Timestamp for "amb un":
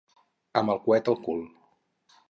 0.61-0.81